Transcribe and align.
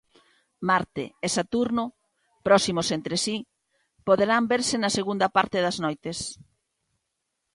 Marte 0.69 1.03
e 1.25 1.27
Saturno, 1.37 1.83
"próximos 2.47 2.87
entre 2.97 3.15
si", 3.25 3.35
poderán 4.07 4.43
verse 4.53 4.75
"na 4.79 4.89
segunda 4.97 5.27
parte 5.37 5.57
das 5.65 5.77
noites". 5.85 6.17